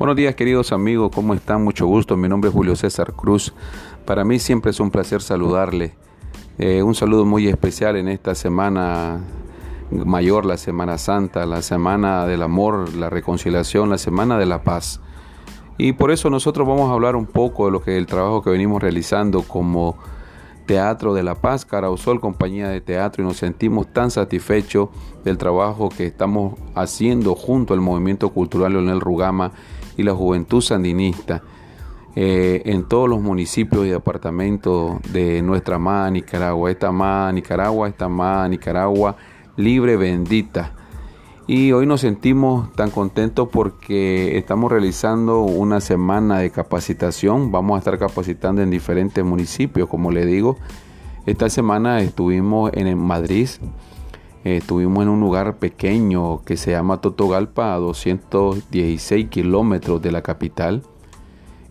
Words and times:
Buenos 0.00 0.16
días 0.16 0.34
queridos 0.34 0.72
amigos, 0.72 1.10
¿cómo 1.14 1.34
están? 1.34 1.62
Mucho 1.62 1.86
gusto, 1.86 2.16
mi 2.16 2.26
nombre 2.26 2.48
es 2.48 2.54
Julio 2.54 2.74
César 2.74 3.12
Cruz. 3.12 3.52
Para 4.06 4.24
mí 4.24 4.38
siempre 4.38 4.70
es 4.70 4.80
un 4.80 4.90
placer 4.90 5.20
saludarle. 5.20 5.92
Eh, 6.56 6.82
un 6.82 6.94
saludo 6.94 7.26
muy 7.26 7.48
especial 7.48 7.96
en 7.96 8.08
esta 8.08 8.34
semana 8.34 9.20
mayor, 9.90 10.46
la 10.46 10.56
Semana 10.56 10.96
Santa, 10.96 11.44
la 11.44 11.60
Semana 11.60 12.24
del 12.24 12.40
Amor, 12.40 12.94
la 12.94 13.10
Reconciliación, 13.10 13.90
la 13.90 13.98
Semana 13.98 14.38
de 14.38 14.46
la 14.46 14.62
Paz. 14.62 15.02
Y 15.76 15.92
por 15.92 16.10
eso 16.10 16.30
nosotros 16.30 16.66
vamos 16.66 16.88
a 16.88 16.94
hablar 16.94 17.14
un 17.14 17.26
poco 17.26 17.66
de 17.66 17.72
lo 17.72 17.82
que 17.82 17.98
el 17.98 18.06
trabajo 18.06 18.40
que 18.40 18.48
venimos 18.48 18.80
realizando 18.80 19.42
como 19.42 19.98
Teatro 20.64 21.12
de 21.12 21.24
la 21.24 21.34
Paz, 21.34 21.66
Carausol, 21.66 22.20
compañía 22.20 22.70
de 22.70 22.80
teatro, 22.80 23.22
y 23.22 23.26
nos 23.26 23.36
sentimos 23.36 23.92
tan 23.92 24.10
satisfechos 24.10 24.88
del 25.24 25.36
trabajo 25.36 25.90
que 25.90 26.06
estamos 26.06 26.58
haciendo 26.74 27.34
junto 27.34 27.74
al 27.74 27.82
Movimiento 27.82 28.30
Cultural 28.30 28.72
Leonel 28.72 29.02
Rugama 29.02 29.52
y 29.96 30.02
la 30.02 30.14
Juventud 30.14 30.60
Sandinista 30.60 31.42
eh, 32.16 32.62
en 32.64 32.88
todos 32.88 33.08
los 33.08 33.20
municipios 33.20 33.86
y 33.86 33.90
departamentos 33.90 35.00
de 35.12 35.42
nuestra 35.42 35.76
amada 35.76 36.10
Nicaragua. 36.10 36.70
Esta 36.70 36.88
amada 36.88 37.32
Nicaragua, 37.32 37.88
esta 37.88 38.06
amada 38.06 38.48
Nicaragua 38.48 39.16
libre, 39.60 39.96
bendita. 39.96 40.72
Y 41.46 41.72
hoy 41.72 41.86
nos 41.86 42.00
sentimos 42.00 42.72
tan 42.74 42.90
contentos 42.90 43.48
porque 43.50 44.38
estamos 44.38 44.70
realizando 44.70 45.40
una 45.40 45.80
semana 45.80 46.38
de 46.38 46.50
capacitación. 46.50 47.50
Vamos 47.50 47.76
a 47.76 47.78
estar 47.78 47.98
capacitando 47.98 48.62
en 48.62 48.70
diferentes 48.70 49.24
municipios, 49.24 49.88
como 49.88 50.10
le 50.10 50.26
digo. 50.26 50.56
Esta 51.26 51.50
semana 51.50 52.00
estuvimos 52.00 52.70
en 52.74 52.96
Madrid, 52.98 53.48
Estuvimos 54.44 55.02
en 55.02 55.10
un 55.10 55.20
lugar 55.20 55.58
pequeño 55.58 56.42
que 56.44 56.56
se 56.56 56.70
llama 56.70 57.00
Totogalpa, 57.02 57.74
a 57.74 57.78
216 57.78 59.28
kilómetros 59.28 60.00
de 60.00 60.12
la 60.12 60.22
capital. 60.22 60.82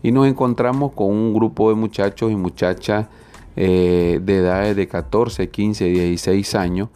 Y 0.02 0.12
nos 0.12 0.28
encontramos 0.28 0.92
con 0.92 1.08
un 1.08 1.34
grupo 1.34 1.68
de 1.68 1.74
muchachos 1.74 2.30
y 2.30 2.36
muchachas 2.36 3.08
eh, 3.56 4.20
de 4.22 4.36
edades 4.36 4.76
de 4.76 4.86
14, 4.86 5.50
15, 5.50 5.84
16 5.84 6.54
años 6.54 6.88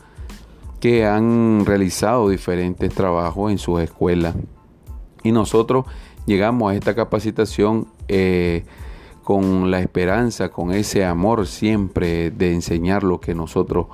que 0.78 1.06
han 1.06 1.66
realizado 1.66 2.28
diferentes 2.28 2.94
trabajos 2.94 3.50
en 3.50 3.59
sus 3.59 3.81
escuelas. 3.81 4.36
Y 5.25 5.33
nosotros 5.33 5.86
llegamos 6.25 6.70
a 6.70 6.77
esta 6.77 6.94
capacitación 6.94 7.88
eh, 8.06 8.64
con 9.25 9.70
la 9.72 9.81
esperanza, 9.81 10.50
con 10.50 10.70
ese 10.70 11.05
amor 11.05 11.48
siempre 11.48 12.31
de 12.31 12.53
enseñar 12.53 13.03
lo 13.03 13.20
que 13.20 13.34
nosotros 13.34 13.86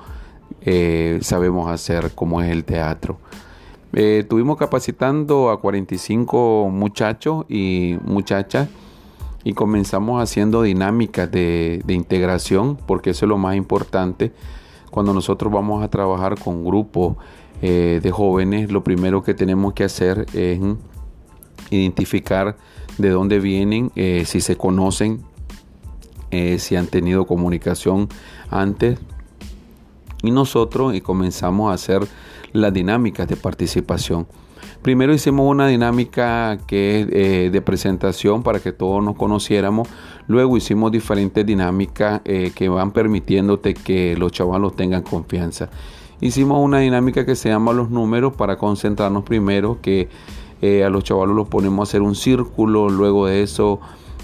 eh, 0.63 1.19
sabemos 1.21 1.71
hacer, 1.71 2.11
como 2.13 2.41
es 2.41 2.51
el 2.51 2.63
teatro. 2.63 3.17
Eh, 3.93 4.19
estuvimos 4.21 4.57
capacitando 4.57 5.49
a 5.49 5.59
45 5.59 6.69
muchachos 6.71 7.45
y 7.49 7.97
muchachas 8.03 8.69
y 9.43 9.53
comenzamos 9.53 10.21
haciendo 10.21 10.61
dinámicas 10.61 11.29
de, 11.31 11.83
integración, 11.87 12.77
porque 12.85 13.09
eso 13.09 13.25
es 13.25 13.29
lo 13.29 13.37
más 13.37 13.55
importante. 13.55 14.31
Cuando 14.91 15.13
nosotros 15.13 15.51
vamos 15.51 15.83
a 15.83 15.89
trabajar 15.89 16.37
con 16.37 16.63
grupos 16.63 17.17
eh, 17.61 17.99
de 18.01 18.11
jóvenes, 18.11 18.71
lo 18.71 18.83
primero 18.83 19.23
que 19.23 19.33
tenemos 19.33 19.73
que 19.73 19.83
hacer 19.83 20.27
es 20.33 20.59
identificar 21.71 22.55
de 22.97 23.09
dónde 23.09 23.39
vienen, 23.39 23.91
si 23.95 24.41
se 24.41 24.57
conocen, 24.57 25.21
si 26.57 26.75
han 26.75 26.87
tenido 26.87 27.25
comunicación 27.25 28.09
antes, 28.49 28.99
y 30.23 30.31
nosotros 30.31 30.95
y 30.95 31.01
comenzamos 31.01 31.71
a 31.71 31.73
hacer 31.73 32.07
las 32.53 32.73
dinámicas 32.73 33.27
de 33.27 33.35
participación. 33.35 34.27
Primero 34.81 35.13
hicimos 35.13 35.47
una 35.47 35.67
dinámica 35.67 36.57
que 36.65 37.01
es 37.01 37.07
eh, 37.11 37.49
de 37.51 37.61
presentación 37.61 38.41
para 38.41 38.59
que 38.59 38.71
todos 38.71 39.03
nos 39.03 39.15
conociéramos. 39.15 39.87
Luego 40.27 40.57
hicimos 40.57 40.91
diferentes 40.91 41.45
dinámicas 41.45 42.21
eh, 42.25 42.51
que 42.55 42.67
van 42.67 42.91
permitiéndote 42.91 43.75
que 43.75 44.15
los 44.17 44.31
chavalos 44.31 44.75
tengan 44.75 45.03
confianza. 45.03 45.69
Hicimos 46.19 46.59
una 46.63 46.79
dinámica 46.79 47.25
que 47.25 47.35
se 47.35 47.49
llama 47.49 47.73
los 47.73 47.91
números 47.91 48.33
para 48.33 48.57
concentrarnos 48.57 49.23
primero, 49.23 49.79
que 49.81 50.09
eh, 50.61 50.83
a 50.83 50.89
los 50.89 51.03
chavalos 51.03 51.35
los 51.35 51.47
ponemos 51.47 51.79
a 51.79 51.83
hacer 51.89 52.01
un 52.01 52.15
círculo. 52.15 52.89
Luego 52.89 53.27
de 53.27 53.43
eso 53.43 53.79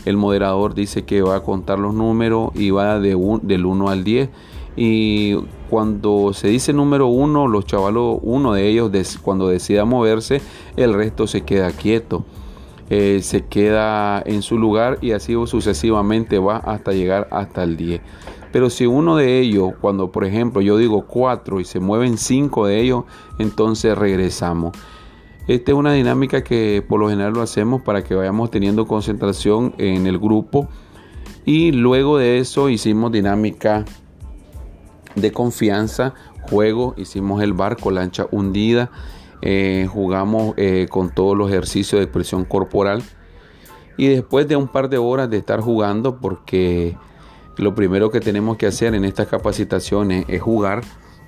el 0.06 0.18
moderador 0.18 0.74
dice 0.74 1.06
que 1.06 1.22
va 1.22 1.36
a 1.36 1.44
contar 1.44 1.78
los 1.78 1.94
números 1.94 2.52
y 2.56 2.72
va 2.72 3.00
de 3.00 3.16
del 3.44 3.66
1 3.66 3.90
al 3.90 4.04
10 4.04 4.30
y 4.78 5.36
cuando 5.72 6.34
se 6.34 6.50
dice 6.50 6.72
número 6.72 7.08
uno, 7.08 7.48
los 7.48 7.66
chavalos, 7.66 8.20
uno 8.22 8.54
de 8.54 8.68
ellos 8.68 8.92
cuando 9.24 9.48
decida 9.48 9.86
moverse, 9.86 10.40
el 10.76 10.94
resto 10.94 11.26
se 11.26 11.42
queda 11.42 11.72
quieto. 11.72 12.24
Eh, 12.90 13.20
se 13.22 13.44
queda 13.44 14.22
en 14.26 14.42
su 14.42 14.58
lugar 14.58 15.00
y 15.02 15.12
así 15.12 15.34
sucesivamente 15.46 16.40
va 16.40 16.58
hasta 16.58 16.94
llegar 16.94 17.28
hasta 17.32 17.64
el 17.64 17.76
10. 17.76 18.02
Pero 18.54 18.70
si 18.70 18.86
uno 18.86 19.18
de 19.18 19.40
ellos, 19.40 19.74
cuando 19.82 20.12
por 20.12 20.24
ejemplo 20.24 20.62
yo 20.62 20.78
digo 20.78 21.06
4 21.06 21.60
y 21.60 21.66
se 21.66 21.82
mueven 21.82 22.18
5 22.18 22.68
de 22.68 22.80
ellos, 22.80 23.04
entonces 23.40 23.98
regresamos. 23.98 24.78
Esta 25.48 25.72
es 25.72 25.78
una 25.78 25.94
dinámica 25.94 26.44
que 26.44 26.86
por 26.88 27.00
lo 27.00 27.10
general 27.10 27.34
lo 27.34 27.42
hacemos 27.42 27.82
para 27.82 28.04
que 28.04 28.16
vayamos 28.16 28.52
teniendo 28.52 28.86
concentración 28.86 29.74
en 29.78 30.08
el 30.08 30.18
grupo. 30.20 30.70
Y 31.46 31.72
luego 31.72 32.18
de 32.18 32.40
eso 32.40 32.70
hicimos 32.70 33.12
dinámica 33.12 33.86
de 35.18 35.32
confianza, 35.32 36.14
juego, 36.50 36.94
hicimos 36.98 37.42
el 37.42 37.54
barco, 37.54 37.92
lancha 37.92 38.28
hundida, 38.32 38.92
eh, 39.42 39.88
jugamos 39.92 40.54
eh, 40.58 40.88
con 40.90 41.14
todos 41.14 41.36
los 41.36 41.50
ejercicios 41.50 42.00
de 42.00 42.04
expresión 42.06 42.46
corporal. 42.46 43.04
Y 43.98 44.08
después 44.08 44.48
de 44.48 44.56
un 44.56 44.68
par 44.68 44.90
de 44.90 44.98
horas 44.98 45.30
de 45.30 45.38
estar 45.38 45.60
jugando, 45.60 46.20
porque 46.20 46.96
lo 47.58 47.74
primero 47.74 48.12
que 48.12 48.20
tenemos 48.20 48.58
que 48.58 48.68
hacer 48.68 48.94
en 48.94 49.06
estas 49.06 49.28
capacitaciones 49.28 50.26
es 50.28 50.42
jugar, 50.42 50.84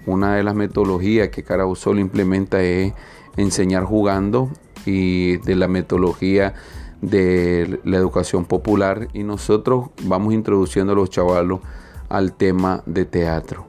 una 0.05 0.35
de 0.35 0.43
las 0.43 0.55
metodologías 0.55 1.29
que 1.29 1.43
Carausol 1.43 1.99
implementa 1.99 2.61
es 2.61 2.93
enseñar 3.37 3.83
jugando 3.83 4.49
y 4.85 5.37
de 5.37 5.55
la 5.55 5.67
metodología 5.67 6.53
de 7.01 7.79
la 7.83 7.97
educación 7.97 8.45
popular. 8.45 9.07
Y 9.13 9.23
nosotros 9.23 9.89
vamos 10.03 10.33
introduciendo 10.33 10.93
a 10.93 10.95
los 10.95 11.09
chavalos 11.09 11.59
al 12.09 12.33
tema 12.33 12.83
de 12.85 13.05
teatro. 13.05 13.67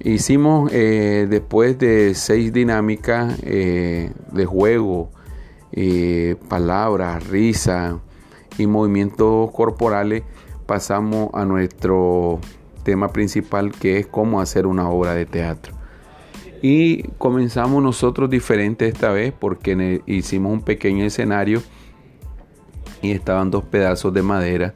Hicimos 0.00 0.70
eh, 0.72 1.26
después 1.28 1.76
de 1.78 2.14
seis 2.14 2.52
dinámicas 2.52 3.36
eh, 3.42 4.12
de 4.30 4.46
juego, 4.46 5.10
eh, 5.72 6.36
palabras, 6.48 7.26
risa 7.26 7.98
y 8.58 8.68
movimientos 8.68 9.50
corporales, 9.50 10.22
pasamos 10.66 11.30
a 11.34 11.44
nuestro 11.44 12.38
tema 12.84 13.08
principal 13.12 13.72
que 13.72 13.98
es 13.98 14.06
cómo 14.06 14.40
hacer 14.40 14.66
una 14.66 14.88
obra 14.88 15.14
de 15.14 15.26
teatro. 15.26 15.74
Y 16.62 17.02
comenzamos 17.18 17.82
nosotros 17.82 18.30
diferente 18.30 18.86
esta 18.86 19.10
vez 19.10 19.32
porque 19.36 20.02
hicimos 20.06 20.52
un 20.52 20.62
pequeño 20.62 21.04
escenario 21.04 21.60
y 23.02 23.10
estaban 23.12 23.50
dos 23.50 23.64
pedazos 23.64 24.12
de 24.14 24.22
madera, 24.22 24.74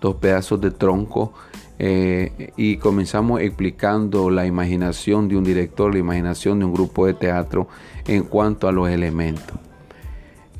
dos 0.00 0.16
pedazos 0.16 0.60
de 0.60 0.70
tronco 0.70 1.32
eh, 1.78 2.52
y 2.56 2.76
comenzamos 2.76 3.40
explicando 3.40 4.30
la 4.30 4.46
imaginación 4.46 5.28
de 5.28 5.36
un 5.36 5.44
director, 5.44 5.92
la 5.92 5.98
imaginación 5.98 6.60
de 6.60 6.66
un 6.66 6.72
grupo 6.72 7.06
de 7.06 7.14
teatro 7.14 7.68
en 8.06 8.22
cuanto 8.22 8.68
a 8.68 8.72
los 8.72 8.88
elementos. 8.88 9.58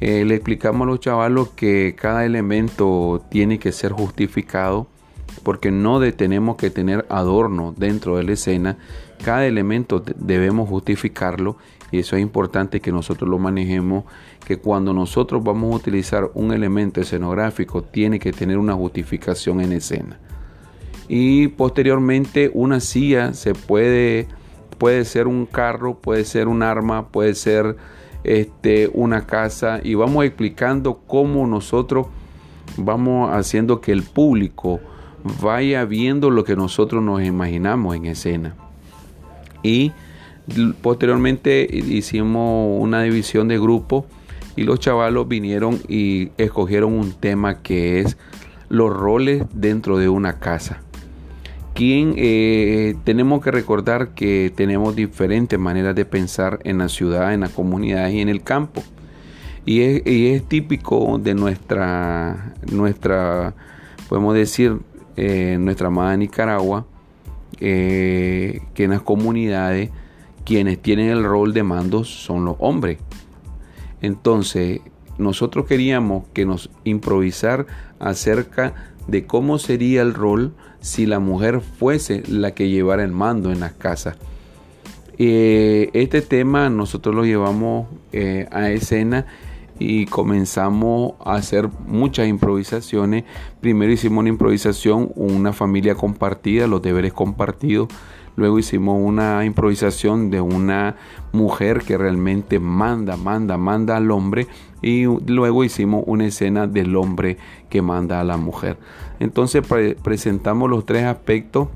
Eh, 0.01 0.25
le 0.25 0.35
explicamos 0.35 0.87
a 0.87 0.91
los 0.91 1.01
chavalos 1.01 1.51
que 1.51 1.95
cada 1.97 2.25
elemento 2.25 3.23
tiene 3.31 3.59
que 3.59 3.71
ser 3.71 3.93
justificado 3.93 4.89
porque 5.45 5.71
no 5.71 6.01
tenemos 6.13 6.57
que 6.57 6.71
tener 6.71 7.07
adorno 7.09 7.75
dentro 7.77 8.17
de 8.17 8.25
la 8.25 8.33
escena, 8.33 8.79
cada 9.23 9.47
elemento 9.47 10.03
debemos 10.17 10.69
justificarlo 10.69 11.57
y 11.91 11.99
eso 11.99 12.17
es 12.17 12.23
importante 12.23 12.81
que 12.81 12.91
nosotros 12.91 13.29
lo 13.29 13.39
manejemos, 13.39 14.05
que 14.45 14.59
cuando 14.59 14.93
nosotros 14.93 15.45
vamos 15.45 15.73
a 15.73 15.77
utilizar 15.77 16.31
un 16.35 16.53
elemento 16.53 17.01
escenográfico 17.01 17.83
tiene 17.83 18.19
que 18.19 18.33
tener 18.33 18.59
una 18.59 18.75
justificación 18.75 19.61
en 19.61 19.73
escena 19.73 20.19
y 21.09 21.49
posteriormente 21.49 22.51
una 22.55 22.81
silla 22.81 23.35
se 23.35 23.55
puede 23.55 24.29
puede 24.79 25.05
ser 25.05 25.27
un 25.27 25.47
carro, 25.47 25.99
puede 25.99 26.25
ser 26.25 26.49
un 26.49 26.63
arma, 26.63 27.09
puede 27.09 27.35
ser 27.35 27.77
este, 28.25 28.91
una 28.93 29.27
casa 29.27 29.81
y 29.83 29.95
vamos 29.95 30.25
explicando 30.25 31.01
cómo 31.07 31.47
nosotros 31.47 32.09
vamos 32.77 33.31
haciendo 33.33 33.81
que 33.81 33.93
el 33.93 34.03
público 34.03 34.81
vaya 35.41 35.85
viendo 35.85 36.31
lo 36.31 36.45
que 36.45 36.57
nosotros 36.57 37.03
nos 37.03 37.23
imaginamos 37.23 37.97
en 37.97 38.07
escena. 38.07 38.57
Y 39.63 39.93
posteriormente 40.83 41.67
hicimos 41.71 42.83
una 42.83 43.03
división 43.03 43.49
de 43.49 43.59
grupos 43.59 44.05
y 44.57 44.65
los 44.65 44.81
chavalos 44.81 45.29
vinieron 45.29 45.81
y 45.89 46.31
escogieron 46.37 46.93
un 46.93 47.13
tema 47.13 47.63
que 47.63 48.01
es 48.01 48.19
los 48.69 48.93
roles 48.93 49.45
dentro 49.55 49.99
de 49.99 50.09
una 50.09 50.39
casa 50.39 50.83
quien 51.75 52.15
eh, 52.17 52.95
tenemos 53.05 53.43
que 53.43 53.51
recordar 53.51 54.11
que 54.11 54.53
tenemos 54.55 54.95
diferentes 54.95 55.59
maneras 55.59 55.95
de 55.95 56.05
pensar 56.05 56.61
en 56.65 56.79
la 56.79 56.89
ciudad, 56.89 57.35
en 57.35 57.41
la 57.41 57.49
comunidad 57.49 58.09
y 58.11 58.21
en 58.21 58.29
el 58.29 58.43
campo. 58.43 58.83
Y 59.67 59.81
es, 59.81 60.45
típico 60.45 61.19
de 61.19 61.35
nuestra, 61.35 62.55
nuestra 62.71 63.55
podemos 64.09 64.35
decir, 64.35 64.79
eh, 65.17 65.57
nuestra 65.59 65.89
amada 65.89 66.17
Nicaragua, 66.17 66.87
eh, 67.61 68.61
que 68.75 68.85
en 68.85 68.91
las 68.91 69.03
comunidades 69.03 69.91
quienes 70.45 70.81
tienen 70.81 71.09
el 71.09 71.25
rol 71.25 71.55
de 71.55 71.63
mando 71.63 72.05
son 72.05 72.45
los 72.45 72.57
hombres. 72.59 72.99
Entonces, 74.03 74.81
nosotros 75.19 75.67
queríamos 75.67 76.25
que 76.33 76.47
nos 76.47 76.71
improvisar 76.85 77.67
acerca 77.99 78.75
de 79.07 79.27
cómo 79.27 79.59
sería 79.59 80.03
el 80.03 80.15
rol 80.15 80.55
si 80.81 81.07
la 81.07 81.19
mujer 81.19 81.61
fuese 81.61 82.23
la 82.29 82.53
que 82.53 82.69
llevara 82.69 83.05
el 83.05 83.13
mando 83.13 83.53
en 83.53 83.61
las 83.61 83.73
casas. 83.73 84.17
Eh, 85.19 85.91
este 85.93 86.23
tema 86.23 86.69
nosotros 86.71 87.15
lo 87.15 87.25
llevamos 87.25 87.87
a 88.51 88.71
escena 88.71 89.27
y 89.79 90.07
comenzamos 90.07 91.15
a 91.25 91.35
hacer 91.35 91.69
muchas 91.87 92.29
improvisaciones. 92.29 93.25
Primero 93.61 93.93
hicimos 93.93 94.21
una 94.21 94.29
improvisación, 94.29 95.11
una 95.17 95.53
familia 95.53 95.95
compartida, 95.95 96.67
los 96.67 96.83
deberes 96.83 97.13
compartidos. 97.13 97.89
Luego 98.37 98.59
hicimos 98.59 99.01
una 99.01 99.45
improvisación 99.45 100.31
de 100.31 100.41
una 100.41 100.97
mujer 101.33 101.83
que 101.83 101.97
realmente 101.97 102.59
manda, 102.59 103.17
manda, 103.17 103.57
manda 103.57 103.97
al 103.97 104.11
hombre. 104.11 104.47
Y 104.83 105.05
luego 105.05 105.65
hicimos 105.65 106.05
una 106.07 106.27
escena 106.27 106.67
del 106.67 106.97
hombre 106.97 107.39
que 107.71 107.81
manda 107.81 108.21
a 108.21 108.25
la 108.25 108.37
mujer. 108.37 108.77
Entonces 109.21 109.65
presentamos 110.03 110.69
los 110.69 110.85
tres 110.85 111.05
aspectos 111.05 111.69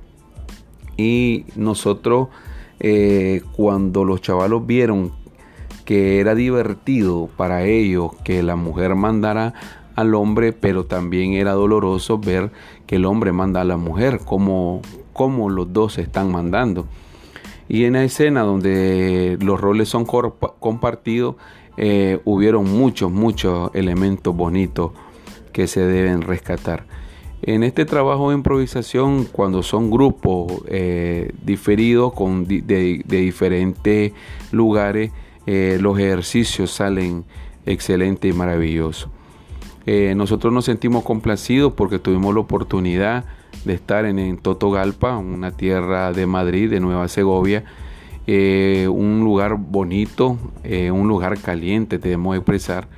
y 0.97 1.47
nosotros 1.55 2.29
eh, 2.81 3.43
cuando 3.57 4.05
los 4.05 4.21
chavalos 4.21 4.67
vieron 4.67 5.13
que 5.85 6.21
era 6.21 6.35
divertido 6.35 7.31
para 7.37 7.65
ellos 7.65 8.11
que 8.25 8.43
la 8.43 8.57
mujer 8.57 8.95
mandara 8.95 9.55
al 9.97 10.15
hombre, 10.15 10.53
pero 10.53 10.85
también 10.85 11.33
era 11.33 11.53
doloroso 11.53 12.19
ver 12.19 12.53
que 12.87 12.97
el 12.97 13.05
hombre 13.05 13.33
manda 13.33 13.63
a 13.63 13.65
la 13.65 13.77
mujer, 13.77 14.21
como, 14.25 14.81
como 15.19 15.51
los 15.51 15.73
dos 15.73 15.95
se 15.95 16.03
están 16.03 16.31
mandando. 16.31 16.87
Y 17.69 17.87
en 17.87 17.95
la 17.95 18.05
escena 18.05 18.43
donde 18.43 19.37
los 19.41 19.61
roles 19.61 19.89
son 19.89 20.05
compartidos, 20.07 21.35
eh, 21.77 22.21
hubieron 22.25 22.71
muchos, 22.71 23.11
muchos 23.11 23.73
elementos 23.75 24.37
bonitos 24.37 24.93
que 25.53 25.67
se 25.67 25.81
deben 25.81 26.23
rescatar. 26.23 26.85
En 27.43 27.65
este 27.65 27.85
trabajo 27.85 28.31
de 28.31 28.37
improvisación, 28.37 29.25
cuando 29.25 29.65
son 29.65 29.91
grupos 29.91 30.53
eh, 30.69 31.33
diferidos 31.43 32.13
de 32.47 33.03
diferentes 33.05 34.13
lugares, 34.53 35.11
eh, 35.47 35.79
los 35.81 35.99
ejercicios 35.99 36.71
salen 36.71 37.25
excelentes 37.67 38.33
y 38.33 38.37
maravillosos. 38.37 39.11
Eh, 39.85 40.15
nosotros 40.15 40.53
nos 40.53 40.67
sentimos 40.67 41.03
complacidos 41.03 41.73
porque 41.73 41.99
tuvimos 41.99 42.35
la 42.35 42.41
oportunidad 42.41 43.25
de 43.65 43.75
estar 43.75 44.05
en, 44.05 44.39
Totogalpa, 44.39 45.17
una 45.17 45.53
tierra 45.53 46.13
de 46.13 46.27
Madrid, 46.27 46.71
de 46.71 46.81
Nueva 46.81 47.09
Segovia, 47.09 47.65
eh, 48.27 48.89
un 48.89 49.21
lugar 49.21 49.57
bonito, 49.59 50.37
un 50.93 51.09
lugar 51.09 51.39
caliente, 51.41 51.99
debemos 51.99 52.37
expresar, 52.37 52.89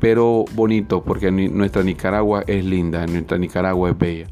pero 0.00 0.44
bonito 0.54 1.02
porque 1.02 1.30
nuestra 1.30 1.82
Nicaragua 1.82 2.44
es 2.46 2.64
linda, 2.64 3.06
nuestra 3.06 3.38
Nicaragua 3.38 3.90
es 3.90 3.98
bella. 3.98 4.26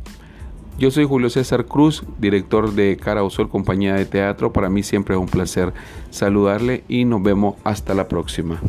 Yo 0.78 0.90
soy 0.90 1.06
Julio 1.06 1.30
César 1.30 1.64
Cruz, 1.64 2.04
director 2.18 2.72
de 2.72 2.98
Cara 2.98 3.24
o 3.24 3.30
Sol, 3.30 3.48
compañía 3.48 3.94
de 3.94 4.04
teatro. 4.04 4.52
Para 4.52 4.68
mí 4.68 4.82
siempre 4.82 5.14
es 5.14 5.20
un 5.20 5.26
placer 5.26 5.72
saludarle 6.10 6.84
y 6.86 7.06
nos 7.06 7.22
vemos 7.22 7.54
hasta 7.64 7.94
la 7.94 8.08
próxima. 8.08 8.60